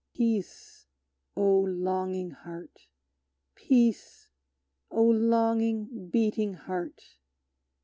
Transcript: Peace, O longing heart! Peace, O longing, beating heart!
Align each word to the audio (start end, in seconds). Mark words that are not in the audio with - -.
Peace, 0.15 0.87
O 1.35 1.59
longing 1.59 2.31
heart! 2.31 2.87
Peace, 3.53 4.31
O 4.89 5.03
longing, 5.05 6.09
beating 6.09 6.55
heart! 6.55 7.03